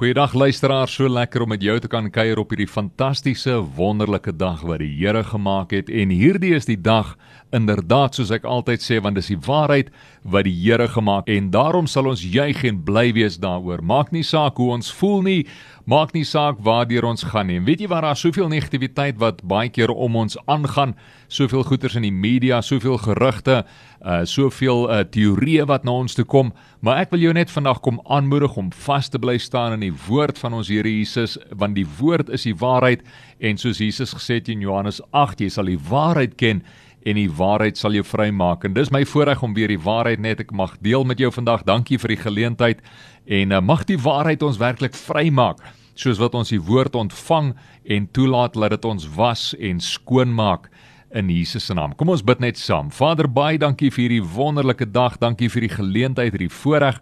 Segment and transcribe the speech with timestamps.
[0.00, 4.62] Goeiedag luisteraars, so lekker om met jou te kan kuier op hierdie fantastiese, wonderlike dag
[4.64, 5.90] wat die Here gemaak het.
[5.92, 7.18] En hierdie is die dag
[7.52, 9.90] inderdaad soos ek altyd sê want dis die waarheid
[10.24, 13.84] wat die Here gemaak en daarom sal ons juig en bly wees daaroor.
[13.84, 15.42] Maak nie saak hoe ons voel nie,
[15.84, 17.58] maak nie saak waartoe ons gaan nie.
[17.60, 20.96] En weet jy waar daar soveel negativiteit wat baie keer om ons aangaan,
[21.28, 23.66] soveel goeters in die media, soveel gerugte,
[24.00, 27.82] uh soveel uh teorieë wat na ons toe kom, maar ek wil jou net vandag
[27.84, 31.76] kom aanmoedig om vas te bly staan in die woord van ons Here Jesus, want
[31.76, 33.04] die woord is die waarheid
[33.38, 36.62] en soos Jesus gesê het in Johannes 8, jy sal die waarheid ken
[37.04, 38.64] en die waarheid sal jou vrymaak.
[38.64, 41.64] En dis my voorreg om weer die waarheid net ek mag deel met jou vandag.
[41.64, 42.82] Dankie vir die geleentheid
[43.24, 45.62] en uh, mag die waarheid ons werklik vrymaak
[46.00, 47.52] soos wat ons die woord ontvang
[47.92, 50.70] en toelaat dat dit ons was en skoon maak
[51.12, 51.94] in Jesus se naam.
[51.98, 52.90] Kom ons bid net saam.
[52.94, 55.18] Vader, baie dankie vir hierdie wonderlike dag.
[55.18, 57.00] Dankie vir die geleentheid, hierdie voorreg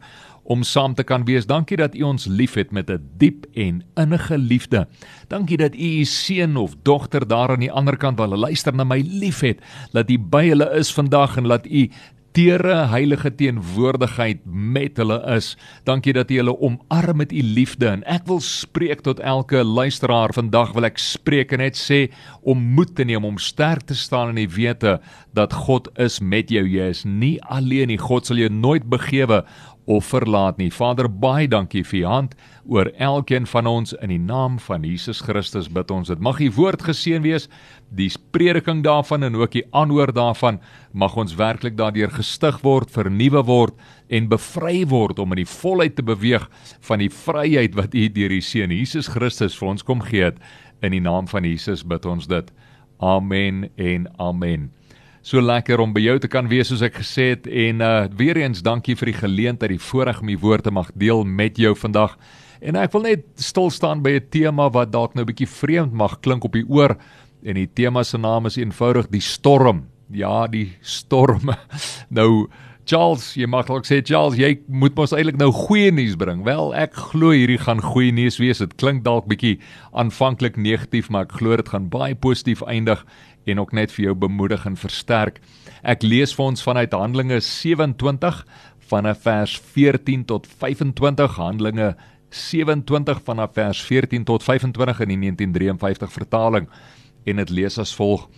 [0.48, 1.46] om saam te kan wees.
[1.46, 4.86] Dankie dat U ons liefhet met 'n diep en innige liefde.
[5.28, 8.84] Dankie dat U U seun of dogter daar aan die ander kant hulle luister na
[8.84, 9.60] my liefhet,
[9.92, 11.90] dat U by hulle is vandag en laat U
[12.36, 15.54] teere heilige teenwoordigheid met hulle is.
[15.88, 20.34] Dankie dat U hulle omarm met U liefde en ek wil spreek tot elke luisteraar
[20.36, 22.06] vandag wil ek spreek en net sê
[22.42, 24.98] om moed te neem om sterk te staan in die wete
[25.36, 26.64] dat God is met jou.
[26.68, 28.00] Jy is nie alleen nie.
[28.00, 29.44] God sal jou nooit begewe
[29.88, 30.68] of verlaat nie.
[30.74, 32.34] Vader, baie dankie vir u hand
[32.68, 36.10] oor elkeen van ons in die naam van Jesus Christus bid ons.
[36.12, 37.48] Dit mag u woord geseën wees,
[37.88, 40.60] die prediking daarvan en ook die aanhoor daarvan
[40.92, 43.80] mag ons werklik daardeur gestig word, vernuwe word
[44.12, 46.44] en bevry word om in die volheid te beweeg
[46.84, 50.42] van die vryheid wat u deur die seun Jesus Christus vir ons kom gee het.
[50.84, 52.52] In die naam van Jesus bid ons dit.
[53.00, 54.68] Amen en amen
[55.28, 58.38] so lekker om by jou te kan wees soos ek gesê het en uh weer
[58.40, 61.74] eens dankie vir die geleentheid, die voorreg om die woord te mag deel met jou
[61.76, 62.16] vandag.
[62.64, 65.92] En ek wil net stil staan by 'n tema wat dalk nou 'n bietjie vreemd
[65.92, 66.96] mag klink op die oor
[67.44, 69.86] en die tema se naam is eenvoudig die storm.
[70.10, 71.52] Ja, die storm.
[72.10, 72.48] Nou
[72.88, 76.40] Charles, jy mag dalk sê Charles, jy moet mos eintlik nou goeie nuus bring.
[76.46, 78.62] Wel, ek glo hierdie gaan goeie nuus wees.
[78.64, 79.58] Dit klink dalk bietjie
[79.92, 83.04] aanvanklik negatief, maar ek glo dit gaan baie positief eindig
[83.48, 85.40] en ook net vir jou bemoedig en versterk.
[85.82, 88.44] Ek lees vir ons vanuit Handelinge 27
[88.88, 91.94] vanaf vers 14 tot 25 Handelinge
[92.30, 96.68] 27 vanaf vers 14 tot 25 in die 1953 vertaling.
[97.24, 98.28] En dit lees as volg.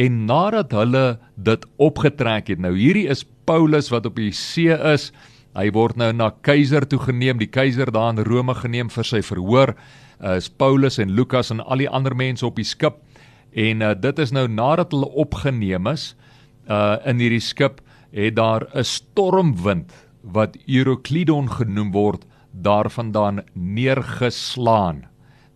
[0.00, 5.10] En nadat hulle dit opgetrek het nou hierdie is Paulus wat op die see is.
[5.56, 7.40] Hy word nou na keiser toe geneem.
[7.40, 9.74] Die keiser daar in Rome geneem vir sy verhoor.
[10.20, 13.00] Is Paulus en Lukas en al die ander mense op die skip
[13.52, 16.14] En uh, dit is nou nadat hulle opgeneem is
[16.70, 17.80] uh in hierdie skip
[18.14, 25.06] het daar 'n stormwind wat Euroclidon genoem word daarvandaan neergeslaan.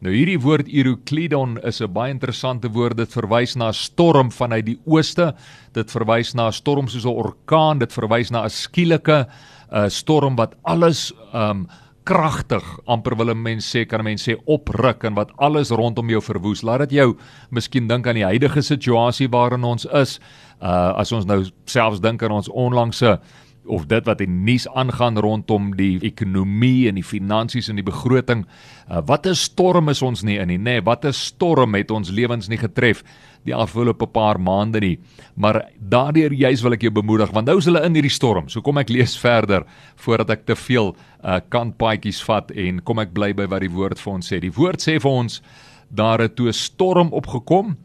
[0.05, 2.97] Nou hierdie woord Euroclidon is 'n baie interessante woord.
[2.97, 5.35] Dit verwys na 'n storm vanuit die ooste.
[5.73, 7.79] Dit verwys na 'n storm soos 'n orkaan.
[7.79, 9.27] Dit verwys na 'n skielike
[9.73, 11.69] 'n uh, storm wat alles um
[12.05, 16.09] kragtig amper wil 'n mens sê kan 'n mens sê opruk en wat alles rondom
[16.09, 16.63] jou verwoes.
[16.63, 17.17] Laat dit jou
[17.51, 20.21] miskien dink aan die huidige situasie waarin ons is.
[20.61, 23.21] Uh as ons nou selfs dink aan ons onlangse
[23.67, 28.45] of dit wat in nuus aangaan rondom die ekonomie en die finansies en die begroting.
[28.91, 30.63] Uh, wat 'n storm is ons nie in nie, nê?
[30.63, 33.03] Nee, wat 'n storm het ons lewens nie getref
[33.45, 34.99] die afgelope paar maande nie.
[35.37, 38.49] Maar daardeur juis wil ek jou bemoedig want nou is hulle in hierdie storm.
[38.49, 39.65] So kom ek lees verder
[39.97, 40.95] voordat ek te veel
[41.25, 44.41] uh, kantpaadjies vat en kom ek bly by wat die woord vir ons sê.
[44.41, 45.43] Die woord sê vir ons
[45.91, 47.77] daar het toe 'n storm opgekom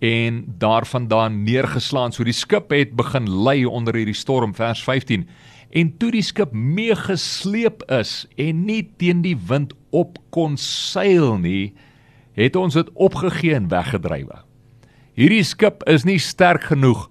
[0.00, 2.12] en daarvandaan neergeslaan.
[2.12, 5.26] So die skip het begin lei onder hierdie storm vers 15.
[5.70, 11.74] En toe die skip meegesleep is en nie teen die wind op kon seil nie,
[12.38, 14.40] het ons dit opgegee en weggedrywe.
[15.18, 17.08] Hierdie skip is nie sterk genoeg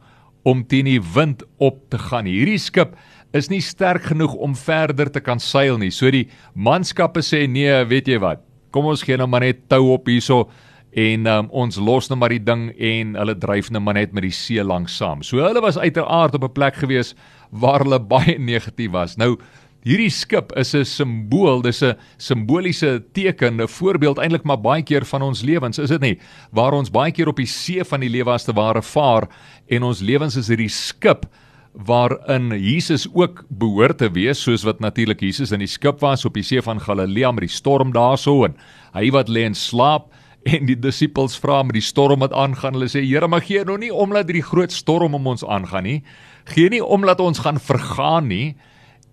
[0.47, 2.27] om teen die wind op te gaan.
[2.27, 2.97] Hierdie skip
[3.37, 5.91] is nie sterk genoeg om verder te kan seil nie.
[5.93, 6.25] So die
[6.57, 8.41] manskappe sê nee, weet jy wat?
[8.73, 10.47] Kom ons gee nou maar net tou op hierso
[10.91, 14.25] en um, ons los nou maar die ding en hulle dryf nou maar net met
[14.25, 15.21] die see langs saam.
[15.23, 17.15] So hulle was uiteraard op 'n plek gewees
[17.51, 19.17] waar hulle baie negatief was.
[19.17, 19.37] Nou
[19.85, 25.05] hierdie skip is 'n simbool, dis 'n simboliese teken, 'n voorbeeld eintlik maar baie keer
[25.05, 26.19] van ons lewens, is dit nie?
[26.51, 29.29] Waar ons baie keer op die see van die lewe as te ware vaar
[29.67, 31.25] en ons lewens is hierdie skip
[31.73, 36.33] waarin Jesus ook behoort te wees soos wat natuurlik Jesus in die skip was op
[36.33, 38.55] die see van Galilea met die storm daarso en
[38.93, 40.09] hy wat lê en slaap
[40.47, 42.77] en die disippels vra met die storm wat aangaan.
[42.77, 46.03] Hulle sê: "Here, mag gee nou nie omdat hierdie groot storm om ons aangaan nie.
[46.45, 48.55] Gee nie omdat ons gaan vergaan nie."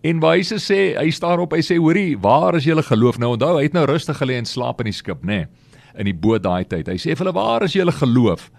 [0.06, 3.18] En Jesus sê, hy staan op, hy sê hoorie, waar is julle geloof?
[3.18, 5.46] Nou onthou, hy het nou rustig gelê en slaap in die skip, nê, nee,
[5.98, 6.86] in die boot daai tyd.
[6.86, 8.50] Hy sê vir hulle, waar is julle geloof?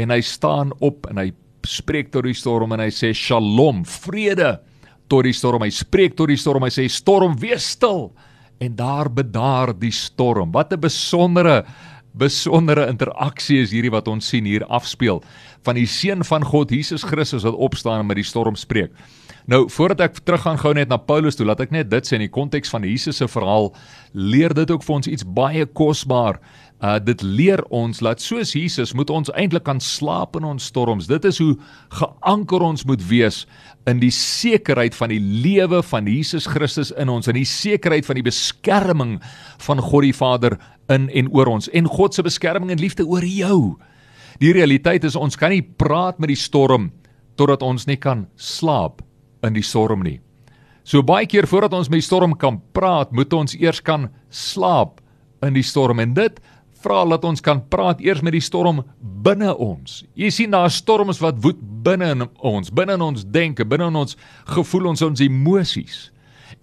[0.00, 1.30] En hy staan op en hy
[1.68, 4.56] spreek tot die storm en hy sê shalom, vrede
[5.10, 5.64] tot die storm.
[5.66, 6.64] Hy spreek tot die storm.
[6.64, 8.08] Hy sê storm, wees stil.
[8.62, 10.52] En daar bedaar die storm.
[10.52, 11.64] Wat 'n besondere
[12.12, 15.22] besondere interaksie is hierdie wat ons sien hier afspeel
[15.66, 18.94] van die seun van God Jesus Christus wat opstaan en met die storm spreek.
[19.50, 22.26] Nou voordat ek teruggaan gou net na Paulus toe, laat ek net dit sê in
[22.26, 23.70] die konteks van Jesus se verhaal
[24.12, 26.40] leer dit ook vir ons iets baie kosbaar.
[26.80, 31.10] Uh dit leer ons dat soos Jesus moet ons eintlik kan slaap in ons storms.
[31.10, 31.52] Dit is hoe
[31.92, 33.42] geanker ons moet wees
[33.90, 38.16] in die sekerheid van die lewe van Jesus Christus in ons en die sekerheid van
[38.16, 39.18] die beskerming
[39.66, 40.56] van God die Vader
[40.88, 43.76] in en oor ons en God se beskerming en liefde oor jou.
[44.40, 46.88] Die realiteit is ons kan nie praat met die storm
[47.36, 49.04] totdat ons nie kan slaap
[49.44, 50.16] in die storm nie.
[50.84, 55.02] So baie keer voordat ons met die storm kan praat, moet ons eers kan slaap
[55.44, 56.40] in die storm en dit
[56.84, 60.02] vra dat ons kan praat eers met die storm binne ons.
[60.18, 64.00] Jy sien daar storms wat woed binne in ons, binne in ons denke, binne in
[64.00, 64.16] ons
[64.54, 66.08] gevoel ons ons emosies.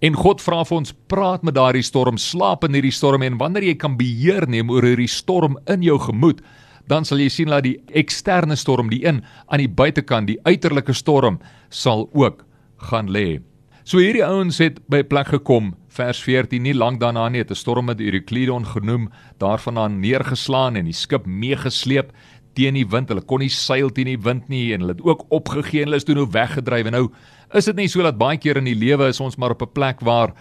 [0.04, 3.70] En God vra vir ons praat met daardie storm, slaap in hierdie storm en wanneer
[3.70, 6.42] jy kan beheer neem oor hierdie storm in jou gemoed,
[6.88, 10.94] dan sal jy sien dat die eksterne storm, die een aan die buitekant, die uiterlike
[10.96, 12.44] storm sal ook
[12.90, 13.40] gaan lê.
[13.84, 17.50] So hierdie ouens het by 'n plek gekom, vers 14, nie lank daarna nie, het
[17.50, 22.12] 'n storm met Eurykleidon genoem, daarvandaan neergeslaan en die skip meegesleep
[22.54, 23.08] teen die wind.
[23.08, 25.96] Hulle kon nie seil teen die wind nie en hulle het ook opgegee en hulle
[25.96, 26.86] is toe nou weggedryf.
[26.86, 27.08] En nou
[27.54, 29.72] is dit nie so dat baie keer in die lewe is ons maar op 'n
[29.72, 30.34] plek waar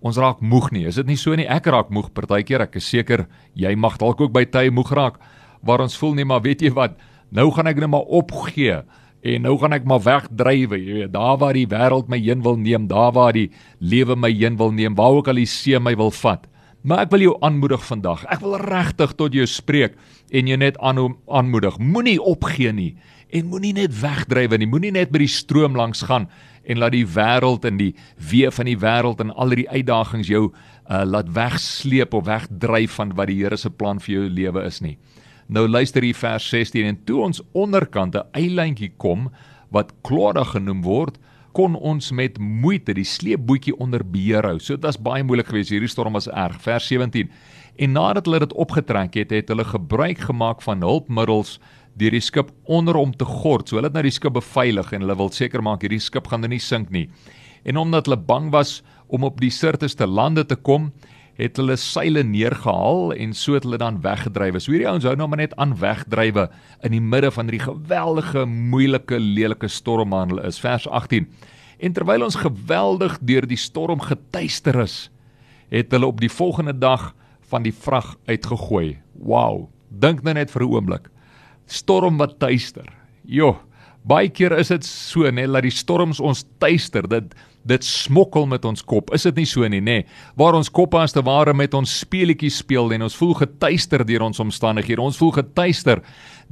[0.00, 0.86] ons raak moeg nie.
[0.86, 1.46] Is dit nie so nie?
[1.46, 2.60] Ek raak moeg partykeer.
[2.60, 5.18] Ek is seker jy mag dalk ook by tye moeg raak
[5.62, 6.96] waar ons voel nie maar weet jy wat,
[7.30, 8.82] nou gaan ek net maar opgee.
[9.22, 12.56] En nou gaan ek maar wegdrywe, jy weet, daar waar die wêreld my heen wil
[12.58, 15.94] neem, daar waar die lewe my heen wil neem, waar ook al die see my
[15.98, 16.48] wil vat.
[16.82, 18.24] Maar ek wil jou aanmoedig vandag.
[18.34, 19.94] Ek wil regtig tot jou spreek
[20.34, 20.98] en jou net aan
[21.30, 21.78] aanmoedig.
[21.78, 22.96] Moenie opgee nie
[23.32, 24.68] en moenie net wegdrywe nie.
[24.68, 26.26] Moenie net by die stroom langs gaan
[26.66, 27.92] en laat die wêreld en die
[28.30, 33.14] wee van die wêreld en al die uitdagings jou uh, laat wegsleep of wegdryf van
[33.18, 34.96] wat die Here se plan vir jou lewe is nie.
[35.48, 39.30] Nou luister hier vers 16 en toe ons onderkant 'n eilandjie kom
[39.70, 41.18] wat Klada genoem word,
[41.52, 44.58] kon ons met moeite die sleepbootjie onder beheer hou.
[44.58, 45.70] So dit was baie moeilik geweest.
[45.70, 46.60] Hierdie storm was erg.
[46.64, 47.30] Vers 17.
[47.76, 51.58] En nadat hulle dit opgetrek het, het hulle gebruik gemaak van hulpmiddels
[52.00, 53.68] deur die skip onder hom te gord.
[53.68, 56.40] So hulle het nou die skip beveilig en hulle wil seker maak hierdie skip gaan
[56.44, 57.08] nou nie sink nie.
[57.68, 58.80] En omdat hulle bang was
[59.12, 60.90] om op die Sirtis te lande te kom,
[61.38, 64.58] het hulle seile neergehaal en so het hulle dan weggedryf.
[64.60, 66.48] So hierdie ouens hou nou maar net aan wegdrywe
[66.84, 70.60] in die midde van hierdie geweldige, moeilike, lelike storm aan hulle is.
[70.60, 71.28] Vers 18.
[71.82, 74.96] En terwyl ons geweldig deur die storm getuister is,
[75.72, 77.10] het hulle op die volgende dag
[77.50, 79.00] van die vrag uitgegooi.
[79.18, 81.08] Wow, dink nou net vir 'n oomblik.
[81.66, 82.86] Storm wat tuister.
[83.24, 83.58] Jo,
[84.04, 87.08] baie keer is dit so net dat die storms ons tuister.
[87.08, 87.34] Dit
[87.68, 89.12] dit smokkel met ons kop.
[89.14, 90.02] Is dit nie so nie, nê?
[90.38, 94.26] Waar ons koppe as te ware met ons speletjies speel en ons voel getuister deur
[94.26, 95.02] ons omstandighede.
[95.02, 96.02] Ons voel getuister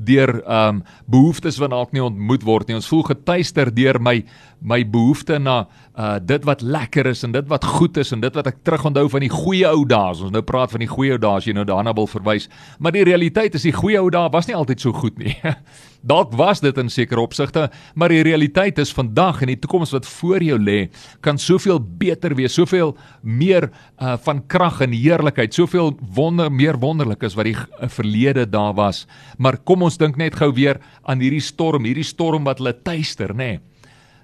[0.01, 2.79] deur ehm um, behoeftes wat dalk nie ontmoet word nie.
[2.79, 4.21] Ons voel getuister deur my
[4.61, 5.65] my behoefte na
[6.01, 9.07] uh dit wat lekker is en dit wat goed is en dit wat ek terugonthou
[9.13, 10.13] van die goeie ou dae.
[10.13, 12.49] Ons nou praat van die goeie ou dae as jy nou daarna wil verwys.
[12.79, 15.35] Maar die realiteit is die goeie ou dae was nie altyd so goed nie.
[16.11, 20.07] Dalk was dit in sekere opsigte, maar die realiteit is vandag en die toekoms wat
[20.09, 20.79] voor jou lê,
[21.21, 23.69] kan soveel beter wees, soveel meer
[24.01, 28.77] uh van krag en heerlikheid, soveel wonder meer wonderlik as wat die uh, verlede daar
[28.77, 29.07] was.
[29.39, 33.35] Maar kom ons dink net gou weer aan hierdie storm, hierdie storm wat hulle tuister,
[33.35, 33.57] nê.
[33.57, 33.70] Nee.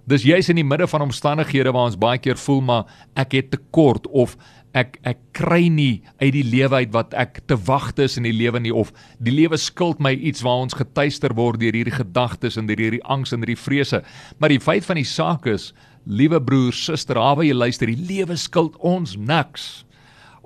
[0.07, 2.85] Dis juis in die midde van omstandighede waar ons baie keer voel maar
[3.19, 4.37] ek het tekort of
[4.77, 8.35] ek ek kry nie uit die lewe uit wat ek te wagte is in die
[8.37, 12.59] lewe nie of die lewe skuld my iets waar ons getuister word deur hierdie gedagtes
[12.61, 14.03] en deur hierdie angs en hierdie vrese.
[14.39, 15.73] Maar die feit van die saak is,
[16.07, 19.87] liewe broer, suster, hawe jy luister, die lewe skuld ons niks.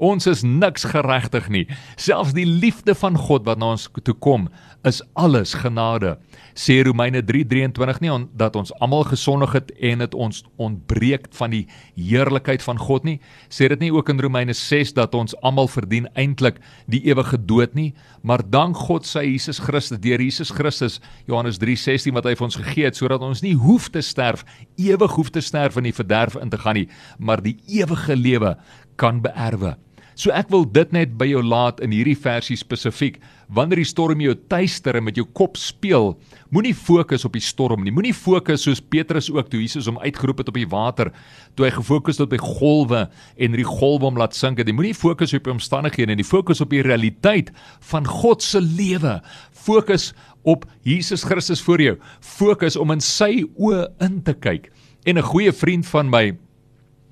[0.00, 1.66] Ons is niks geregtig nie.
[2.00, 4.48] Selfs die liefde van God wat na ons toe kom,
[4.84, 6.16] is alles genade.
[6.54, 11.66] Sê Romeine 3:23 nie dat ons almal gesondig het en dit ons ontbreek van die
[11.96, 13.20] heerlikheid van God nie.
[13.48, 17.74] Sê dit nie ook in Romeine 6 dat ons almal verdien eintlik die ewige dood
[17.74, 22.44] nie, maar dank God sy Jesus Christus deur Jesus Christus Johannes 3:16 wat hy vir
[22.44, 24.44] ons gegee het sodat ons nie hoef te sterf,
[24.76, 28.56] ewig hoef te sterf in die verderf in te gaan nie, maar die ewige lewe
[28.96, 29.76] kan beerwe.
[30.20, 33.20] So ek wil dit net by jou laat in hierdie versie spesifiek.
[33.50, 36.12] Wanneer die storm jou tuister en met jou kop speel,
[36.54, 37.90] moenie fokus op die storm nie.
[37.90, 41.10] Moenie fokus soos Petrus ook toe Jesus hom uitgeroep het op die water,
[41.58, 43.08] toe hy gefokus het op die golwe
[43.42, 44.62] en die golwe hom laat sink.
[44.62, 47.50] Jy moenie fokus op die omstandighede nie, fokus op die realiteit
[47.90, 49.18] van God se lewe.
[49.50, 50.12] Fokus
[50.46, 51.96] op Jesus Christus voor jou.
[52.22, 54.70] Fokus om in sy oë in te kyk.
[55.04, 56.38] En 'n goeie vriend van my,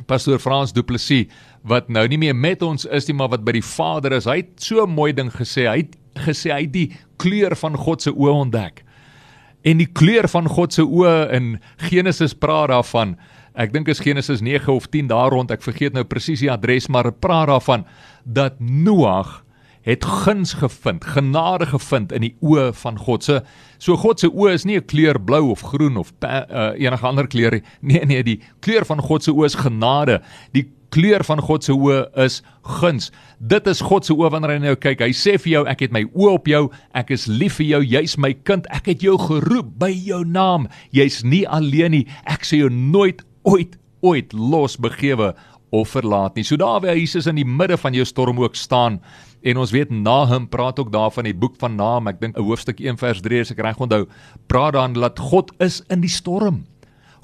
[0.07, 1.27] pastoor Frans Du Plessis,
[1.65, 4.37] wat nou nie meer met ons is nie, maar wat by die Vader is, hy
[4.37, 5.67] het so 'n mooi ding gesê.
[5.67, 8.85] Hy het gesê hy het die kleur van God se oë ontdek.
[9.67, 13.17] En die kleur van God se oë in Genesis praat daarvan.
[13.59, 15.51] Ek dink is Genesis 9 of 10 daar rond.
[15.51, 17.85] Ek vergeet nou presies die adres, maar dit praat daarvan
[18.25, 19.43] dat Noag
[19.89, 23.39] het guns gevind, genade gevind in die oë van God se.
[23.81, 27.27] So God se oë is nie 'n kleur blou of groen of uh, enige ander
[27.27, 27.63] kleur nie.
[27.81, 30.21] Nee nee, die kleur van God se oë is genade.
[30.53, 32.41] Die kleur van God se oë is
[32.81, 33.11] guns.
[33.39, 35.05] Dit is God se oë wanneer hy na jou kyk.
[35.05, 36.63] Hy sê vir jou, ek het my oë op jou.
[36.99, 37.83] Ek is lief vir jou.
[37.97, 38.67] Jy's my kind.
[38.75, 40.67] Ek het jou geroep by jou naam.
[40.97, 42.05] Jy's nie alleen nie.
[42.27, 45.33] Ek sê jou nooit ooit ooit los begewe
[45.75, 46.45] of verlaat nie.
[46.47, 49.01] So daar waar Jesus in die midde van jou storm ook staan,
[49.43, 52.81] En ons weet Nahum praat ook daarvan die boek van Nahum, ek dink 'n hoofstuk
[52.81, 54.07] 1 vers 3 as ek reg onthou,
[54.47, 56.65] praat dan dat God is in die storm.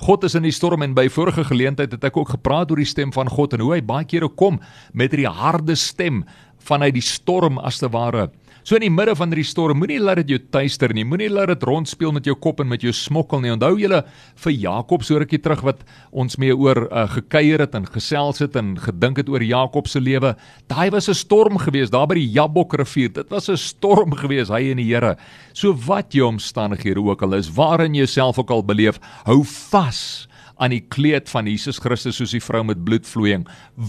[0.05, 2.89] God is in die storm en by vorige geleentheid het ek ook gepraat oor die
[2.89, 4.59] stem van God en hoe hy baie kere kom
[4.93, 6.27] met hierdie harde stem
[6.69, 8.27] vanuit die storm as te ware.
[8.65, 11.03] So in die midde van hierdie storm, moenie laat dit jou tuister nie.
[11.05, 13.51] Moenie laat dit rondspeel met jou kop en met jou smokkel nie.
[13.53, 13.99] Onthou julle
[14.41, 15.83] vir Jakob so rukkie terug wat
[16.17, 20.01] ons mee oor uh, gekuier het en gesels het en gedink het oor Jakob se
[20.01, 20.33] lewe.
[20.73, 23.13] Daai was 'n storm geweest daar by die Jabok rivier.
[23.13, 25.17] Dit was 'n storm geweest hy en die Here.
[25.53, 30.27] So wat jou omstandighede ook al is, waarin jy jouself ook al beleef, hou vas
[30.57, 33.47] aan die kleed van Jesus Christus soos die vrou met bloedvloeiing.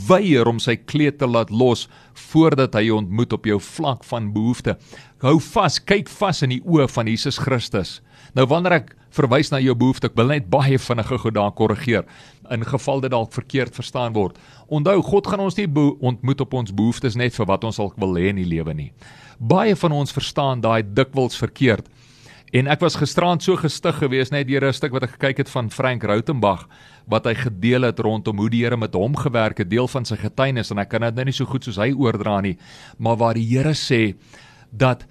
[0.07, 1.86] Weier om sy kleed te laat los
[2.31, 4.77] voordat hy jou ontmoet op jou vlak van behoefte.
[5.24, 8.00] Hou vas kyk vas in die oë van Jesus Christus.
[8.36, 12.03] Nou wanneer ek verwys na jou behoefte ek wil net baie vinnige goed daar korrigeer
[12.51, 14.38] in geval dit dalk verkeerd verstaan word.
[14.67, 18.17] Onthou God gaan ons nie ontmoet op ons behoeftes net vir wat ons al wil
[18.19, 18.91] hê in die lewe nie.
[19.39, 21.89] Baie van ons verstaan daai dikwels verkeerd
[22.55, 25.50] En ek was gisterand so gestig geweest net deur 'n stuk wat ek gekyk het
[25.50, 26.69] van Frank Rautenbach
[27.05, 30.15] wat hy gedeel het rondom hoe die Here met hom gewerk het, deel van sy
[30.15, 32.57] getuienis en ek kan dit nou nie so goed soos hy oordra nie,
[32.97, 34.15] maar waar die Here sê
[34.71, 35.05] dat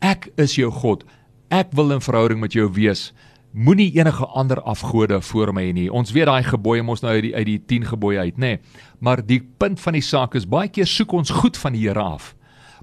[0.00, 1.04] ek is jou God.
[1.50, 3.12] Ek wil 'n verhouding met jou wees.
[3.54, 5.92] Moenie enige ander afgode voor my hê nie.
[5.92, 8.40] Ons weet daai gebooie mos nou uit die uit die 10 gebooie uit, nê?
[8.40, 8.58] Nee.
[9.00, 12.00] Maar die punt van die saak is baie keer soek ons goed van die Here
[12.00, 12.34] af.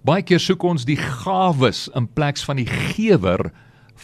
[0.04, 3.52] Baie keer soek ons die gawes in plaas van die gewer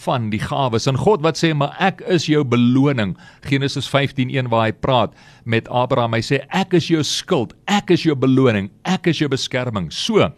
[0.04, 0.86] van die gawes.
[0.90, 5.68] En God wat sê, "Maar ek is jou beloning." Genesis 15:1 waar hy praat met
[5.68, 6.12] Abraham.
[6.12, 10.32] Hy sê, "Ek is jou skild, ek is jou beloning, ek is jou beskerming." So,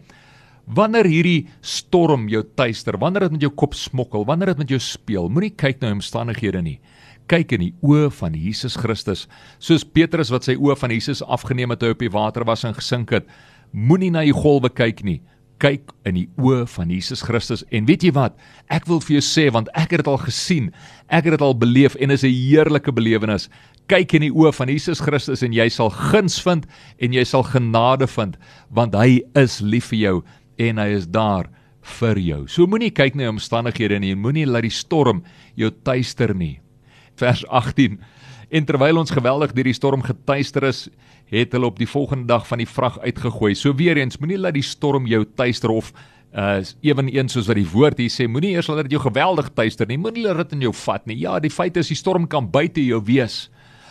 [0.67, 4.79] wanneer hierdie storm jou tuister, wanneer dit met jou kop smokkel, wanneer dit met jou
[4.79, 6.79] speel, moenie kyk na omstandighede nie.
[7.27, 9.27] Kyk in die oë van Jesus Christus,
[9.59, 12.63] soos Petrus wat sy oë van Jesus afgeneem het toe hy op die water was
[12.63, 13.25] en gesink het.
[13.71, 15.21] Moenie na die golwe kyk nie
[15.59, 17.63] kyk in die oë van Jesus Christus.
[17.75, 18.37] En weet jy wat?
[18.71, 20.71] Ek wil vir jou sê want ek het dit al gesien
[21.09, 23.49] ek het dit al beleef en is 'n heerlike belewenis.
[23.87, 26.65] Kyk in die oë van Jesus Christus en jy sal guns vind
[26.99, 28.37] en jy sal genade vind
[28.69, 30.23] want hy is lief vir jou
[30.57, 31.49] en hy is daar
[31.81, 32.47] vir jou.
[32.47, 35.23] So moenie kyk na omstandighede nie en moenie laat die storm
[35.55, 36.59] jou tuister nie.
[37.15, 37.99] Vers 18
[38.49, 40.87] En terwyl ons geweldig deur die storm getuister is,
[41.29, 43.53] het hulle op die volgende dag van die vrag uitgegooi.
[43.55, 45.93] So weer eens, moenie laat die storm jou tuister of
[46.29, 49.89] uh eweneens soos wat die woord hier sê, moenie eers laat dit jou geweldig tuister
[49.89, 49.97] nie.
[49.97, 51.17] Moenie laat dit in jou vat nie.
[51.23, 53.47] Ja, die feit is die storm kan buite jou wees,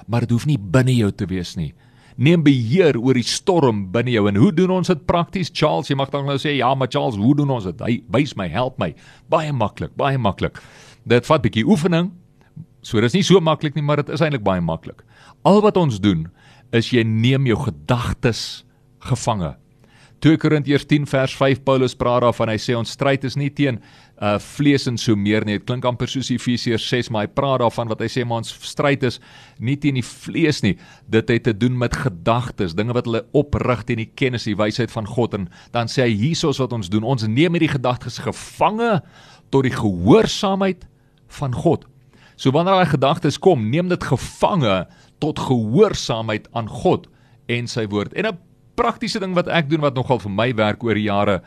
[0.06, 1.72] maar dit hoef nie binne jou te wees nie.
[2.18, 4.24] Neem beheer oor die storm binne jou.
[4.30, 5.50] En hoe doen ons dit prakties?
[5.54, 7.82] Charles, jy mag dan nou sê, ja, maar Charles, hoe doen ons dit?
[7.82, 8.92] Hy wys my, help my.
[9.30, 10.58] Baie maklik, baie maklik.
[11.06, 12.10] Dit vat 'n bietjie oefening,
[12.88, 15.02] So dis nie so maklik nie, maar dit is eintlik baie maklik.
[15.48, 16.26] Al wat ons doen
[16.72, 18.64] is jy neem jou gedagtes
[19.08, 19.54] gevange.
[20.18, 23.76] 2 Korintiërs 10 vers 5 Paulus praat daarvan hy sê ons stryd is nie teen
[24.18, 25.60] uh vlees en so meer nie.
[25.60, 28.50] Dit klink amper soos Efesiërs 6, maar hy praat daarvan wat hy sê maar ons
[28.66, 29.20] stryd is
[29.62, 30.74] nie teen die vlees nie.
[31.06, 34.90] Dit het te doen met gedagtes, dinge wat hulle oprig teen die kennis, die wysheid
[34.90, 35.46] van God en
[35.76, 37.06] dan sê hy hiersoos wat ons doen.
[37.06, 38.96] Ons neem hierdie gedagtes gevange
[39.54, 40.82] tot die gehoorsaamheid
[41.38, 41.86] van God.
[42.38, 44.86] So wanneer daai gedagtes kom, neem dit gevange
[45.18, 47.08] tot gehoorsaamheid aan God
[47.46, 48.12] en sy woord.
[48.12, 48.38] En 'n
[48.74, 51.42] praktiese ding wat ek doen wat nogal vir my werk oor die jare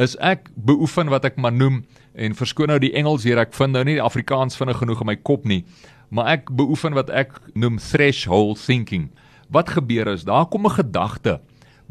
[0.00, 3.76] is ek beoefen wat ek maar noem en verskoon nou die Engels hier ek vind
[3.76, 5.64] nou nie die Afrikaans vinnig genoeg in my kop nie
[6.10, 9.10] maar ek beoefen wat ek noem threshold thinking
[9.52, 11.40] wat gebeur is daar kom 'n gedagte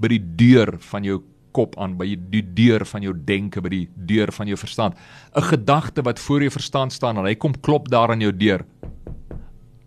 [0.02, 1.22] by die deur van jou
[1.52, 4.96] kop aan, by die deur van jou denke, by die deur van jou verstand.
[5.36, 8.66] 'n Gedagte wat voor jou verstand staan en hy kom klop daar aan jou deur.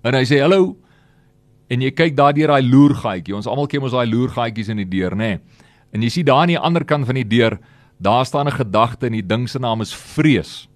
[0.05, 0.77] En hy sê hallo.
[1.69, 3.35] En jy kyk daar deur daai loergaatjie.
[3.37, 5.37] Ons almal ken mos daai loergaatjies in die deur, nê?
[5.37, 5.63] Nee.
[5.95, 7.59] En jy sien daar aan die ander kant van die deur,
[8.03, 10.69] daar staan 'n gedagte en die ding se naam is vrees.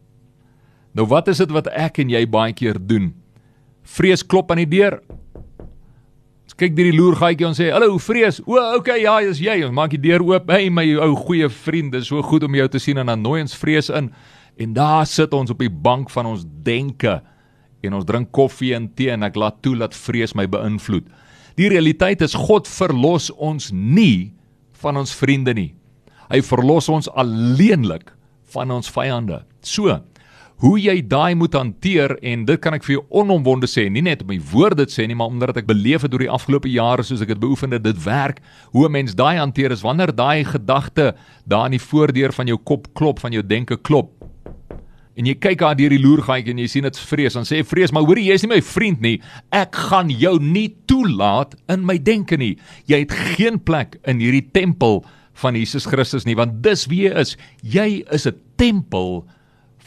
[0.94, 3.14] Nou wat is dit wat ek en jy baie keer doen?
[3.82, 5.00] Vrees klop aan die deur
[6.58, 8.40] kyk deur die loergaatjie en sê hallo vrees.
[8.42, 9.60] O, okay, ja, dis jy.
[9.66, 10.50] Ons maak die deur oop.
[10.50, 13.40] Hey my ou goeie vriend, dis so goed om jou te sien en dan nooi
[13.44, 14.10] ons vrees in.
[14.58, 17.20] En daar sit ons op die bank van ons denke
[17.82, 21.06] en ons drink koffie en tee en ek laat toe dat vrees my beïnvloed.
[21.58, 24.32] Die realiteit is God verlos ons nie
[24.82, 25.72] van ons vriende nie.
[26.28, 28.12] Hy verlos ons alleenlik
[28.52, 29.42] van ons vyande.
[29.64, 29.96] So,
[30.58, 34.24] hoe jy daai moet hanteer en dit kan ek vir jou onomwonde sê, nie net
[34.24, 37.04] om my woorde te sê nie, maar omdat ek beleef het deur die afgelope jare
[37.06, 38.42] soos ek dit beoefen het, dit werk.
[38.74, 41.14] Hoe 'n mens daai hanteer is wanneer daai gedagte
[41.46, 44.27] daar in die voordeur van jou kop klop, van jou denke klop.
[45.18, 47.90] En jy kyk daar deur die loergaatjie en jy sien dit vrees, dan sê vrees,
[47.90, 49.16] maar hoorie, jy is nie my vriend nie.
[49.50, 52.52] Ek gaan jou nie toelaat in my denke nie.
[52.86, 55.02] Jy het geen plek in hierdie tempel
[55.42, 57.34] van Jesus Christus nie, want dis wie jy is.
[57.62, 59.26] Jy is 'n tempel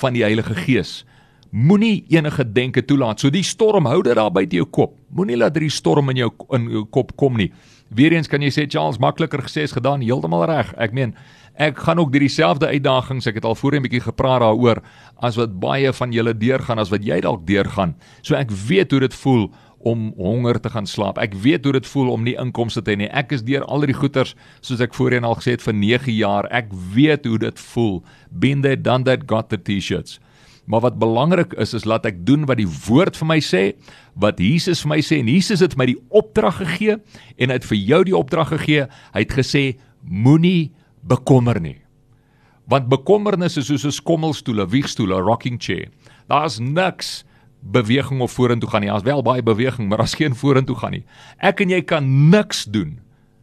[0.02, 1.06] van die Heilige Gees.
[1.52, 3.20] Moenie enige denke toelaat.
[3.20, 4.94] So die storm hou dit daar buite jou kop.
[5.12, 7.50] Moenie laat die storm in jou in jou kop kom nie.
[7.92, 10.70] Weereens kan jy sê Charles makliker gesê as gedaan, heeltemal reg.
[10.80, 11.12] Ek meen,
[11.60, 14.80] ek gaan ook deur dieselfde uitdagings, ek het al voorheen 'n bietjie gepraat daaroor,
[15.20, 17.96] as wat baie van julle deurgaan, as wat jy dalk deurgaan.
[18.22, 19.52] So ek weet hoe dit voel
[19.84, 21.18] om honger te gaan slaap.
[21.18, 23.10] Ek weet hoe dit voel om nie inkomste te hê nie.
[23.10, 26.48] Ek is deur al die goeters soos ek voorheen al gesê het vir 9 jaar.
[26.52, 28.04] Ek weet hoe dit voel.
[28.32, 30.20] Been there done that got the t-shirts.
[30.66, 33.64] Maar wat belangrik is is laat ek doen wat die woord vir my sê,
[34.14, 36.98] wat Jesus vir my sê en Jesus het my die opdrag gegee
[37.38, 38.86] en hy het vir jou die opdrag gegee.
[39.16, 39.64] Hy het gesê
[40.02, 41.80] moenie bekommer nie.
[42.70, 45.90] Want bekommernis is soos 'n skommelstoel, 'n wiegstoel, 'n rocking chair.
[46.28, 47.26] Daar's niks
[47.62, 48.90] beweging of vorentoe gaan nie.
[48.90, 51.06] Daar's wel baie beweging, maar daar's geen vorentoe gaan nie.
[51.38, 53.00] Ek en jy kan niks doen.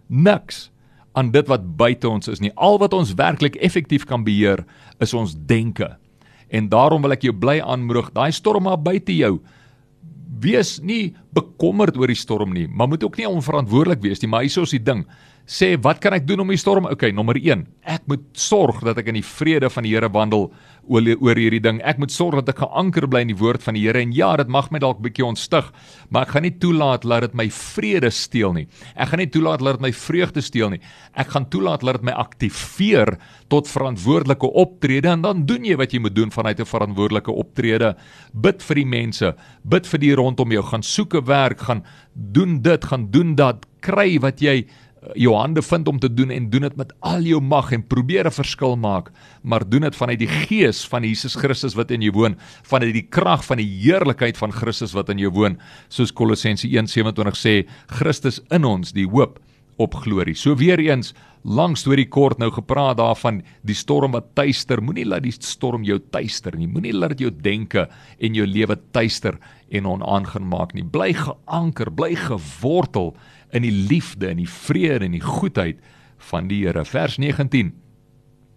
[0.07, 0.71] Niks
[1.13, 2.53] aan dit wat buite ons is nie.
[2.55, 4.65] Al wat ons werklik effektief kan beheer
[4.99, 5.97] is ons denke.
[6.49, 9.39] En daarom wil ek jou bly aanmoedig, daai storm maar buite jou.
[10.41, 14.47] Wees nie bekommerd oor die storm nie, maar moet ook nie onverantwoordelik wees nie, maar
[14.47, 15.05] hier is die ding
[15.49, 16.87] sê wat kan ek doen om die storm?
[16.93, 17.65] Okay, nommer 1.
[17.89, 20.51] Ek moet sorg dat ek in die vrede van die Here wandel
[20.89, 21.81] oor, oor hierdie ding.
[21.87, 24.31] Ek moet sorg dat ek geanker bly in die woord van die Here en ja,
[24.41, 25.69] dit mag my dalk bietjie ontstig,
[26.11, 28.67] maar ek gaan nie toelaat dat dit my vrede steel nie.
[28.97, 30.81] Ek gaan nie toelaat dat dit my vreugde steel nie.
[31.15, 33.15] Ek gaan toelaat dat dit my aktiveer
[33.53, 37.95] tot verantwoordelike optrede en dan doen jy wat jy moet doen vanuit 'n verantwoordelike optrede.
[38.33, 42.63] Bid vir die mense, bid vir die rondom jou, gaan soek 'n werk, gaan doen
[42.63, 44.67] dit, gaan doen dat, kry wat jy
[45.17, 48.27] jou hande vind om te doen en doen dit met al jou mag en probeer
[48.27, 49.11] 'n verskil maak,
[49.43, 53.07] maar doen dit vanuit die gees van Jesus Christus wat in jou woon, vanuit die
[53.09, 58.41] krag van die heerlikheid van Christus wat in jou woon, soos Kolossense 1:27 sê, Christus
[58.51, 59.39] in ons, die hoop
[59.79, 60.35] op glorie.
[60.35, 61.15] So weer eens,
[61.47, 64.83] lank storie kort nou gepraat daarvan die storm wat tuister.
[64.83, 66.67] Moenie laat die storm jou tuister nie.
[66.67, 67.87] Moenie laat dit jou denke
[68.19, 69.39] en jou lewe tuister
[69.71, 70.85] en onaangenaam nie.
[70.85, 73.15] Bly geanker, bly gewortel
[73.51, 75.81] in die liefde en die vrede en die goedheid
[76.31, 76.85] van die Here.
[76.85, 77.73] Vers 19.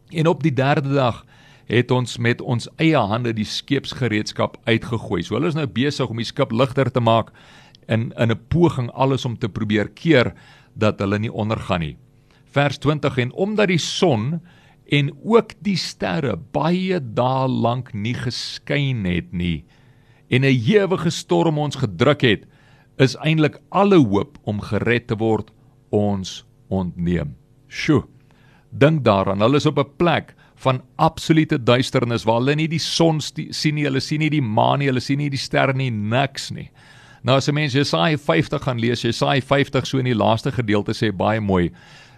[0.10, 1.26] En op die derde dag
[1.72, 5.22] het ons met ons eie hande die skeepsgereedskap uitgegooi.
[5.24, 7.32] So hulle is nou besig om die skip ligter te maak
[7.88, 10.34] in in 'n poging alles om te probeer keer
[10.76, 11.98] dat hulle nie ondergaan nie.
[12.52, 14.42] Vers 20 en omdat die son
[14.86, 19.66] en ook die sterre baie dae lank nie geskyn het nie
[20.30, 22.46] en 'n ewige storm ons gedruk het,
[23.02, 25.50] is eintlik alle hoop om gered te word
[25.90, 27.34] ons ontneem.
[27.68, 28.04] Sjoe.
[28.72, 33.20] Dink daaraan, hulle is op 'n plek van absolute duisternis waar hulle nie die son
[33.22, 36.52] sien nie, hulle sien nie die maan nie, hulle sien nie die sterre nie, niks
[36.52, 36.70] nie.
[37.24, 40.94] Nou as 'n mens Jesaja 50 gaan lees, Jesaja 50 so in die laaste gedeelte
[40.94, 41.72] sê baie mooi: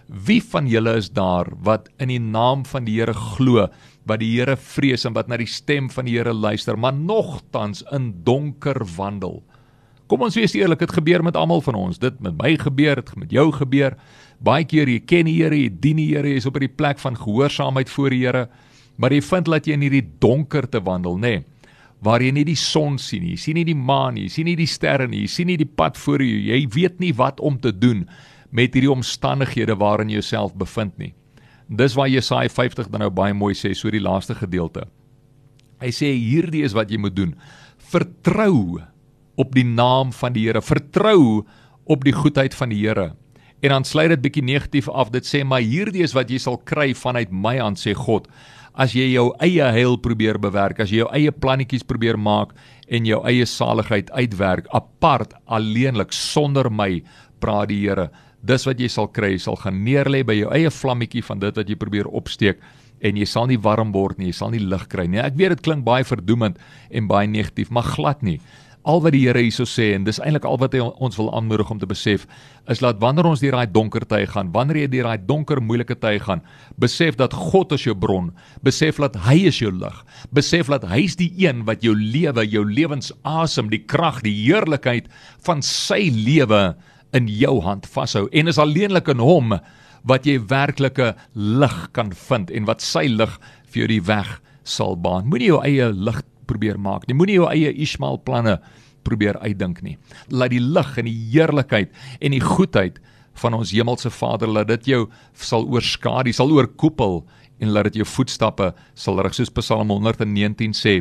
[0.08, 3.68] Wie van julle is daar wat in die naam van die Here glo,
[4.06, 7.82] wat die Here vrees en wat na die stem van die Here luister, maar nogtans
[7.92, 9.42] in donker wandel?
[10.14, 11.96] Kom ons wees eerlik, dit gebeur met almal van ons.
[11.98, 13.96] Dit met my gebeur, dit met jou gebeur.
[14.46, 17.18] Baie keer jy ken die Here, jy dien die Here, jy's op hierdie plek van
[17.18, 18.44] gehoorsaamheid voor die Here,
[18.94, 21.32] maar jy vind dat jy in hierdie donker te wandel, nê?
[21.40, 21.72] Nee,
[22.06, 24.48] waar jy nie die son sien nie, jy sien nie die maan nie, jy sien
[24.52, 26.38] nie die sterre nie, jy sien nie die pad voor jou.
[26.52, 28.06] Jy weet nie wat om te doen
[28.54, 31.10] met hierdie omstandighede waarin jy jouself bevind nie.
[31.66, 34.86] Dis waar Jesaja 50 dan nou baie mooi sê, so die laaste gedeelte.
[35.82, 37.34] Hy sê hierdie is wat jy moet doen.
[37.90, 38.78] Vertrou
[39.36, 40.62] op die naam van die Here.
[40.62, 41.44] Vertrou
[41.84, 43.12] op die goedheid van die Here
[43.64, 45.08] En dan sluit dit bietjie negatief af.
[45.14, 48.28] Dit sê maar hierdie is wat jy sal kry vanuit my hand sê God.
[48.76, 52.52] As jy jou eie heil probeer bewerk, as jy jou eie plannetjies probeer maak
[52.92, 56.98] en jou eie saligheid uitwerk apart alleenlik sonder my,
[57.40, 58.10] praat die Here.
[58.44, 61.56] Dis wat jy sal kry, jy sal gaan neerlê by jou eie vlammetjie van dit
[61.56, 62.60] wat jy probeer opsteek
[63.00, 65.22] en jy sal nie warm word nie, jy sal nie lig kry nie.
[65.22, 68.42] Ek weet dit klink baie verdoemend en baie negatief, maar glad nie.
[68.84, 71.70] Al wat die Here hierso sê en dis eintlik al wat hy ons wil aanmoedig
[71.72, 72.26] om te besef
[72.68, 75.96] is dat wanneer ons deur daai donker tye gaan, wanneer jy deur daai donker moeilike
[76.02, 76.42] tye gaan,
[76.80, 78.28] besef dat God is jou bron,
[78.64, 79.96] besef dat hy is jou lig,
[80.36, 85.08] besef dat hy is die een wat jou lewe, jou lewensasem, die krag, die heerlikheid
[85.48, 86.74] van sy lewe
[87.16, 89.56] in jou hand vashou en is alleenlik in hom
[90.04, 93.32] wat jy werklike lig kan vind en wat sy lig
[93.72, 95.28] vir jou die weg sal baan.
[95.28, 97.16] Moenie jou eie lig probeer maak nie.
[97.16, 98.58] Moenie jou eie Ismael planne
[99.04, 99.98] probeer uitdink nie.
[100.30, 103.00] Laat die lig en die heerlikheid en die goedheid
[103.42, 105.04] van ons hemelse Vader laat dit jou
[105.34, 107.24] sal oorskadu, sal oorkoepel
[107.62, 111.00] en laat dit jou voetstappe sal rig soos Psalm 119 sê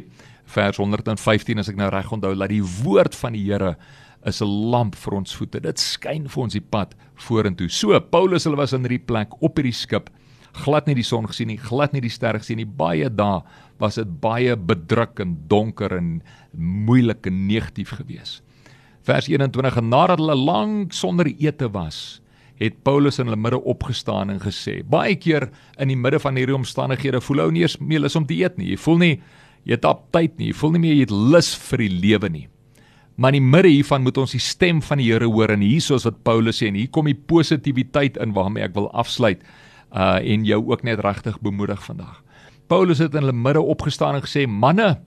[0.53, 3.75] vers 115 as ek nou reg onthou dat die woord van die Here
[4.25, 5.59] is 'n lamp vir ons voete.
[5.59, 7.69] Dit skyn vir ons die pad vorentoe.
[7.69, 10.09] So Paulus hulle was in hierdie plek op hierdie skip.
[10.53, 12.65] Glad nie die son gesien nie, glad nie die sterre gesien nie.
[12.65, 13.41] Baie dae
[13.81, 16.21] was dit baie bedrukkend, donker en
[16.57, 18.43] moeilik en negatief geweest.
[19.03, 22.21] Vers 21 en nadat hulle lank sonder ete was,
[22.61, 26.55] het Paulus in hulle midde opgestaan en gesê: "Baie keer in die midde van hierdie
[26.55, 28.69] omstandighede voel ou nie eens meer lus om te eet nie.
[28.69, 29.21] Jy voel nie
[29.63, 30.47] jy het aptyd nie.
[30.47, 32.47] Jy voel nie meer jy het lus vir die lewe nie."
[33.15, 36.05] Maar in die midde hiervan moet ons die stem van die Here hoor en hiersoos
[36.05, 39.43] wat Paulus sê en hier kom die positiwiteit in waarmee ek wil afsluit
[39.93, 42.22] uh en jou ook net regtig bemoedig vandag.
[42.73, 44.97] Paulus het in hulle midde opgestaan en gesê: "Manne,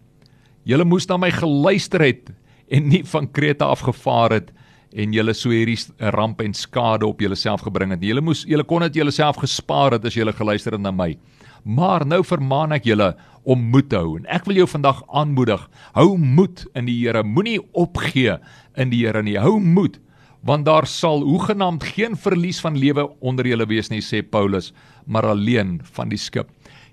[0.62, 2.30] julle moes na my geluister het
[2.70, 4.52] en nie van Krete af gevaar het
[4.94, 5.78] en julle so hierdie
[6.14, 8.02] ramp en skade op julleself gebring het.
[8.02, 11.16] Julle moes julle kon dit julleself gespaar het as julle geluister het na my."
[11.64, 15.68] Maar nou vermaan ek julle om moed te hou en ek wil jou vandag aanmoedig.
[15.94, 17.24] Hou moed in die Here.
[17.24, 18.38] Moenie opgee
[18.76, 19.38] in die Here nie.
[19.38, 19.98] Hou moed
[20.46, 24.72] want daar sal hoegenaamd geen verlies van lewe onder julle wees nie sê Paulus,
[25.06, 26.46] maar alleen van die skip.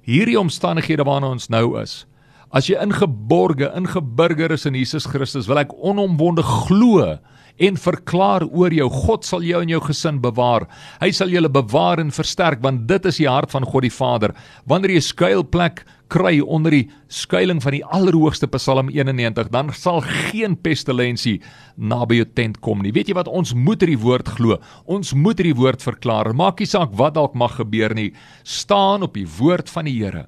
[0.03, 2.03] Hierdie omstandighede waarna ons nou is.
[2.53, 7.15] As jy ingeborge, ingeburger is in Jesus Christus, wil ek onomwonde glo
[7.57, 10.65] en verklaar oor jou God sal jou en jou gesin bewaar.
[11.01, 14.33] Hy sal julle bewaar en versterk want dit is die hart van God die Vader.
[14.65, 20.55] Wanneer jy skuilplek kry onder die skuilings van die Allerhoogste Psalm 91, dan sal geen
[20.61, 21.39] pestilensie
[21.75, 22.93] naby jou tent kom nie.
[22.93, 24.59] Weet jy wat ons moet hierdie woord glo?
[24.85, 26.33] Ons moet hierdie woord verklaar.
[26.37, 28.11] Maak nie saak wat dalk mag gebeur nie.
[28.43, 30.27] Staan op die woord van die Here.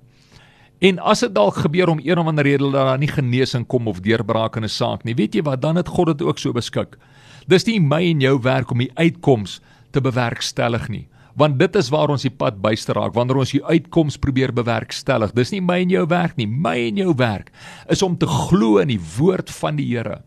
[0.84, 3.88] En as dit dalk gebeur om een of ander rede dat daar nie genesing kom
[3.88, 6.52] of deurbraak in 'n saak nie, weet jy wat, dan het God dit ook so
[6.52, 6.98] beskik.
[7.46, 9.60] Dis nie my en jou werk om die uitkoms
[9.94, 11.06] te bewerkstellig nie,
[11.38, 15.34] want dit is waar ons die pad byster raak wanneer ons die uitkoms probeer bewerkstellig.
[15.36, 17.52] Dis nie my en jou werk nie, my en jou werk
[17.92, 20.24] is om te glo in die woord van die Here.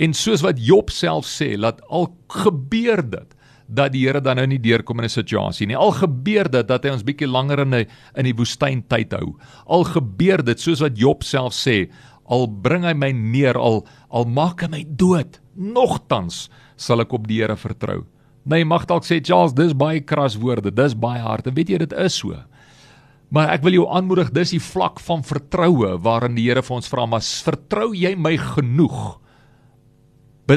[0.00, 3.36] En soos wat Job self sê, laat al gebeur dit
[3.70, 5.76] dat die Here dan nou nie deurkom in 'n situasie nie.
[5.76, 9.36] Al gebeur dit dat hy ons bietjie langer in 'n in die woestyn tyd hou.
[9.66, 11.88] Al gebeur dit soos wat Job self sê,
[12.30, 16.48] al bring hy my neer, al al maak hy my dood, nogtans
[16.80, 18.04] sal ek op die Here vertrou.
[18.48, 21.50] Nee, mag dalk sê Charles, dis baie kras woorde, dis baie hard.
[21.50, 22.38] En weet jy dit is so.
[23.30, 26.90] Maar ek wil jou aanmoedig, dis die vlak van vertroue waarin die Here vir ons
[26.90, 29.20] vra, maar vertrou jy my genoeg?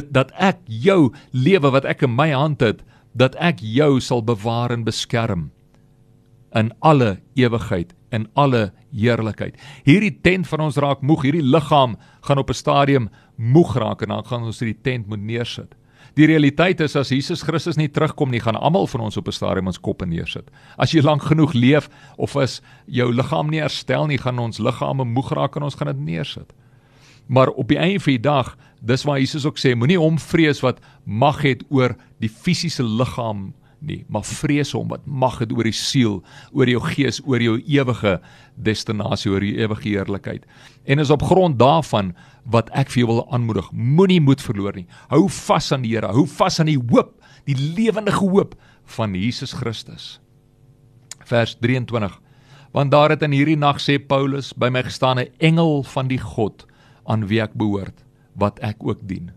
[0.02, 2.82] dat ek jou lewe wat ek in my hand het
[3.14, 5.52] dat ek jou sal bewaar en beskerm
[6.58, 9.58] in alle ewigheid en alle heerlikheid.
[9.88, 11.98] Hierdie tent van ons raak moeg, hierdie liggaam
[12.28, 15.76] gaan op 'n stadium moeg raak en dan gaan ons hierdie tent moet neersit.
[16.14, 19.32] Die realiteit is as Jesus Christus nie terugkom nie, gaan almal van ons op 'n
[19.32, 20.52] stadium ons koppe neersit.
[20.78, 25.06] As jy lank genoeg leef of as jou liggaam nie herstel nie, gaan ons liggame
[25.06, 26.54] moeg raak en ons gaan dit neersit.
[27.28, 30.62] Maar op die einde van die dag, dis waar Jesus ook sê, moenie hom vrees
[30.62, 35.68] wat mag het oor die fisiese liggaam nie, maar vrees hom wat mag het oor
[35.68, 38.18] die siel, oor jou gees, oor jou ewige
[38.56, 40.48] destinasie, oor die ewige heerlikheid.
[40.86, 42.14] En is op grond daarvan
[42.50, 44.88] wat ek vir jou wil aanmoedig, moenie moed verloor nie.
[45.12, 47.16] Hou vas aan die Here, hou vas aan die hoop,
[47.48, 48.56] die lewendige hoop
[48.98, 50.20] van Jesus Christus.
[51.24, 52.20] Vers 23
[52.74, 56.18] Want daar het in hierdie nag sê Paulus by my gestaan 'n engel van die
[56.18, 56.66] God
[57.06, 59.32] aan wie ek behoort wat ek ook dien.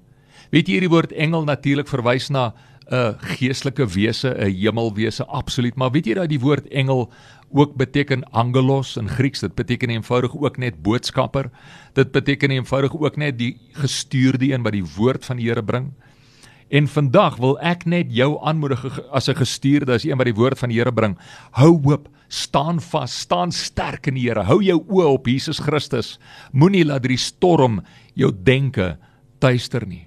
[0.50, 2.54] Weet jy hierdie woord engel natuurlik verwys na
[2.90, 7.12] 'n geestelike wese, 'n hemelwese absoluut, maar weet jy dat die woord engel
[7.50, 11.50] ook beteken angelos in Grieks, dit beteken eenvoudig ook net boodskapper.
[11.92, 15.92] Dit beteken eenvoudig ook net die gestuurde een wat die woord van die Here bring.
[16.68, 20.58] En vandag wil ek net jou aanmoedig as 'n gestuurde, as een wat die woord
[20.58, 21.18] van die Here bring.
[21.50, 24.42] Hou hoop, staan vas, staan sterk in die Here.
[24.42, 26.18] Hou jou oë op Jesus Christus.
[26.52, 27.82] Moenie laat die storm
[28.14, 28.98] jou denke
[29.38, 30.05] tuister nie.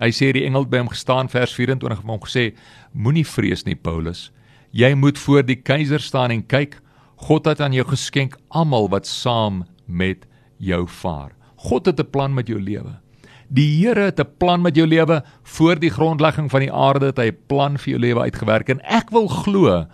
[0.00, 2.52] Hy sê die engel by hom gestaan vers 24 het hom gesê:
[2.92, 4.30] Moenie vrees nie, Paulus.
[4.76, 6.80] Jy moet voor die keiser staan en kyk,
[7.16, 10.26] God het aan jou geskenk almal wat saam met
[10.60, 11.32] jou vaar.
[11.56, 13.00] God het 'n plan met jou lewe.
[13.48, 17.18] Die Here het 'n plan met jou lewe voor die grondlegging van die aarde het
[17.18, 19.86] hy 'n plan vir jou lewe uitgewerk en ek wil glo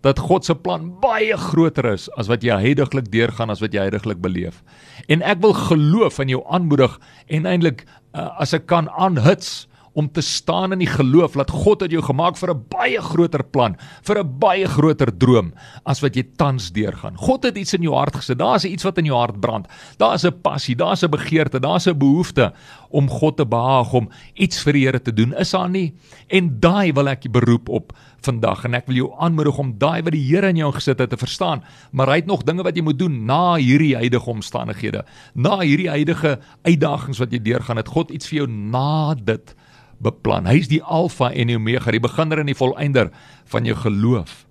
[0.00, 3.80] dat God se plan baie groter is as wat jy heidaglik deurgaan as wat jy
[3.80, 4.62] heidaglik beleef.
[5.08, 10.08] En ek wil geloof in jou aanmoedig en eintlik uh, as ek kan aanhits om
[10.12, 13.76] te staan in die geloof dat God het jou gemaak vir 'n baie groter plan,
[14.02, 15.52] vir 'n baie groter droom
[15.84, 17.16] as wat jy tans deurgaan.
[17.16, 18.38] God het iets in jou hart gesit.
[18.38, 19.66] Daar's iets wat in jou hart brand.
[19.98, 22.52] Daar's 'n passie, daar's 'n begeerte, daar's 'n behoefte
[22.90, 25.34] om God te behaag, om iets vir die Here te doen.
[25.38, 25.94] Is daar nie?
[26.28, 30.12] En daai wil ek beroep op vandag en ek wil jou aanmoedig om daai wat
[30.12, 31.62] die Here in jou gesit het te verstaan.
[31.92, 35.04] Maar hy het nog dinge wat jy moet doen na hierdie huidige omstandighede.
[35.34, 39.54] Na hierdie huidige uitdagings wat jy deurgaan, het God iets vir jou na dit
[40.00, 40.48] beplan.
[40.48, 43.10] Hy's die alfa en die omega, die beginner en die volëinder
[43.52, 44.46] van jou geloof.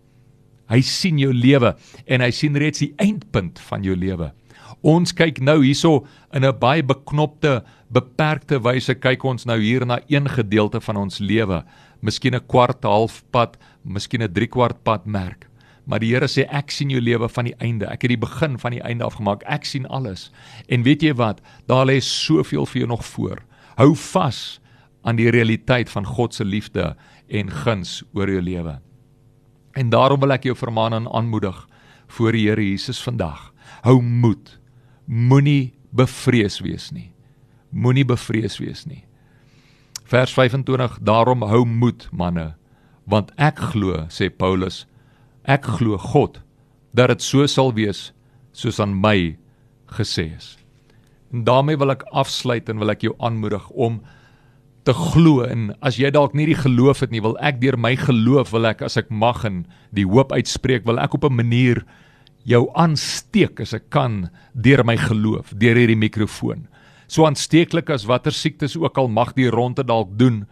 [0.70, 1.74] Hy sien jou lewe
[2.06, 4.32] en hy sien reeds die eindpunt van jou lewe.
[4.86, 10.00] Ons kyk nou hierso in 'n baie beknopte, beperkte wyse kyk ons nou hier na
[10.08, 11.64] een gedeelte van ons lewe.
[12.02, 15.50] Miskien 'n kwart halfpad, miskien 'n 3 kwart pad merk.
[15.86, 17.88] Maar die Here sê ek sien jou lewe van die einde.
[17.90, 19.44] Ek het die begin van die einde afgemaak.
[19.50, 20.32] Ek sien alles.
[20.70, 21.42] En weet jy wat?
[21.66, 23.40] Daar lê soveel vir jou nog voor.
[23.76, 24.60] Hou vas
[25.02, 26.96] aan die realiteit van God se liefde
[27.28, 28.80] en guns oor jou lewe.
[29.78, 31.68] En daarom wil ek jou vermaan en aanmoedig
[32.08, 33.52] voor die Here Jesus vandag.
[33.86, 34.58] Hou moed.
[35.06, 37.12] Moenie bevrees wees nie.
[37.70, 39.06] Moenie bevrees wees nie.
[40.10, 42.56] Vers 25: Daarom hou moed, manne,
[43.06, 44.88] want ek glo, sê Paulus,
[45.46, 46.42] ek glo God
[46.94, 48.10] dat dit so sal wees
[48.58, 49.38] soos aan my
[49.94, 50.56] gesê is.
[51.34, 54.00] En daarmee wil ek afsluit en wil ek jou aanmoedig om
[54.90, 57.94] te glo en as jy dalk nie die geloof het nie, wil ek deur my
[58.00, 61.84] geloof wil ek as ek mag en die hoop uitspreek, wil ek op 'n manier
[62.44, 66.68] jou aansteek as ek kan deur my geloof, deur hierdie mikrofoon.
[67.08, 70.48] So aansteeklik as watter siektes ook al mag die ronde dalk doen,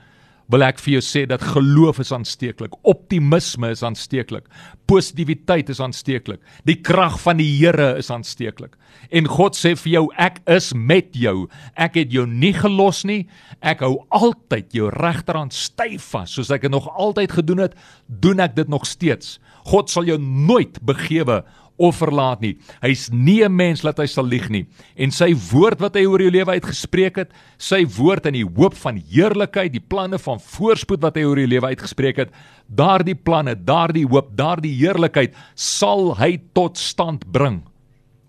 [0.51, 4.47] wil ek vir jou sê dat geloof is aansteeklik, optimisme is aansteeklik,
[4.87, 8.77] positiwiteit is aansteeklik, die krag van die Here is aansteeklik.
[9.11, 11.47] En God sê vir jou ek is met jou.
[11.75, 13.25] Ek het jou nie gelos nie.
[13.61, 18.43] Ek hou altyd jou regterhand styf vas, soos ek dit nog altyd gedoen het, doen
[18.43, 19.37] ek dit nog steeds.
[19.67, 21.41] God sal jou nooit begewe
[21.77, 22.57] of verlaat nie.
[22.81, 24.65] Hy's nie 'n mens dat hy sal lieg nie.
[24.97, 28.73] En sy woord wat hy oor jou lewe uitgespreek het, sy woord in die hoop
[28.73, 32.31] van heerlikheid, die planne van voorspoed wat hy oor jou lewe uitgespreek het,
[32.67, 37.63] daardie planne, daardie hoop, daardie heerlikheid sal hy tot stand bring.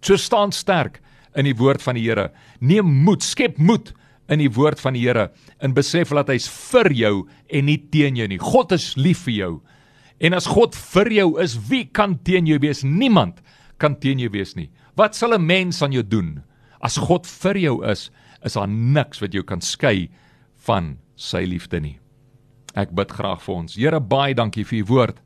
[0.03, 1.01] So staan sterk
[1.35, 2.31] in die woord van die Here.
[2.61, 3.93] Neem moed, skep moed
[4.29, 5.31] in die woord van die Here
[5.61, 7.15] en besef dat hy's vir jou
[7.49, 8.39] en nie teen jou nie.
[8.39, 9.53] God is lief vir jou.
[10.19, 12.83] En as God vir jou is, wie kan teen jou wees?
[12.83, 13.39] Niemand
[13.79, 14.71] kan teen jou wees nie.
[14.99, 16.43] Wat sal 'n mens aan jou doen?
[16.81, 18.11] As God vir jou is,
[18.45, 20.11] is daar niks wat jou kan skei
[20.57, 21.99] van sy liefde nie.
[22.75, 23.75] Ek bid graag vir ons.
[23.75, 25.21] Here, baie dankie vir u woord.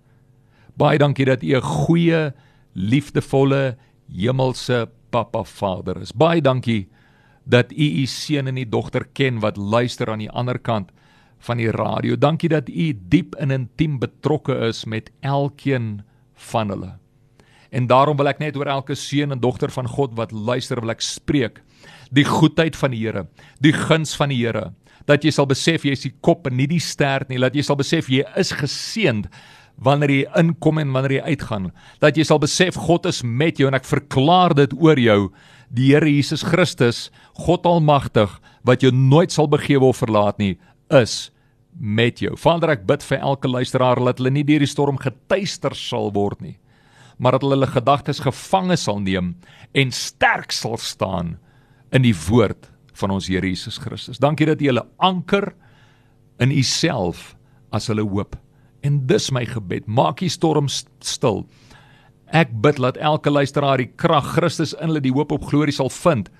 [0.76, 2.32] Baie dankie dat u 'n goeie,
[2.74, 3.76] liefdevolle,
[4.08, 6.12] hemelse Papa Vader is.
[6.12, 6.88] Baie dankie
[7.44, 10.92] dat u u seun en u dogter ken wat luister aan die ander kant
[11.42, 12.16] van die radio.
[12.16, 16.02] Dankie dat u diep en intiem betrokke is met elkeen
[16.50, 16.92] van hulle.
[17.72, 20.92] En daarom wil ek net oor elke seun en dogter van God wat luister wil
[20.92, 21.62] ek spreek
[22.12, 23.26] die goedheid van die Here,
[23.64, 24.70] die guns van die Here,
[25.08, 27.64] dat jy sal besef jy is die kop en nie die stert nie, dat jy
[27.66, 29.30] sal besef jy is geseënd
[29.82, 31.70] wanneer jy inkom en wanneer jy uitgaan,
[32.04, 35.18] dat jy sal besef God is met jou en ek verklaar dit oor jou,
[35.72, 37.06] die Here Jesus Christus,
[37.40, 38.36] God Almagtig,
[38.68, 40.58] wat jou nooit sal begewe of verlaat nie,
[40.92, 41.31] is
[41.78, 42.34] met jou.
[42.38, 46.42] Vader, ek bid vir elke luisteraar dat hulle nie deur die storm getuister sal word
[46.44, 46.56] nie,
[47.18, 49.34] maar dat hulle hulle gedagtes gevange sal neem
[49.78, 51.36] en sterk sal staan
[51.92, 52.68] in die woord
[53.00, 54.20] van ons Here Jesus Christus.
[54.20, 55.52] Dankie dat jy hulle anker
[56.42, 57.32] in U self
[57.72, 58.36] as hulle hoop.
[58.82, 59.86] En dis my gebed.
[59.86, 61.44] Maak die storm stil.
[62.32, 65.92] Ek bid dat elke luisteraar die krag Christus in hulle die hoop op glorie sal
[65.92, 66.30] vind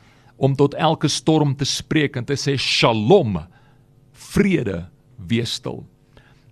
[0.43, 3.39] om tot elke storm te spreek en te sê Shalom.
[4.33, 4.87] Vrede
[5.29, 5.85] wees stil.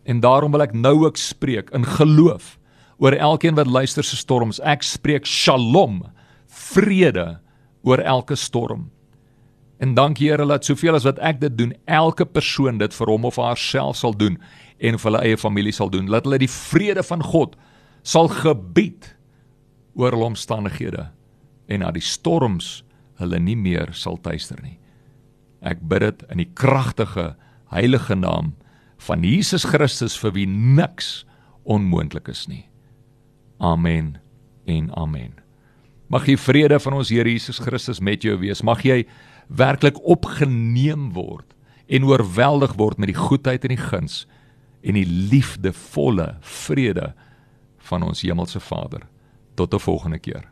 [0.04, 2.56] En daarom wil ek nou ook spreek in geloof
[3.00, 4.60] oor elkeen wat luister se storms.
[4.60, 6.02] Ek spreek Shalom.
[6.46, 7.40] Vrede
[7.82, 8.90] oor elke storm.
[9.80, 13.24] En dankie Here dat soveel as wat ek dit doen, elke persoon dit vir hom
[13.24, 14.36] of haarself sal doen
[14.80, 16.08] en vir hulle eie familie sal doen.
[16.08, 17.56] Laat hulle die vrede van God
[18.02, 19.08] sal gebied
[19.96, 21.08] oor hulle omstandighede
[21.70, 22.80] en na die storms
[23.20, 24.76] hulle nie meer sal tuister nie.
[25.64, 27.34] Ek bid dit in die kragtige
[27.72, 28.54] heilige naam
[29.00, 31.24] van Jesus Christus vir wie niks
[31.64, 32.66] onmoontlik is nie.
[33.58, 34.18] Amen
[34.68, 35.34] en amen.
[36.10, 38.64] Mag die vrede van ons Here Jesus Christus met jou wees.
[38.66, 39.04] Mag jy
[39.48, 41.46] werklik opgeneem word
[41.90, 44.24] en oorweldig word met die goedheid en die guns
[44.82, 47.12] en die liefdevolle vrede
[47.90, 49.06] van ons hemelse Vader.
[49.54, 50.50] Tot 'n volgende keer.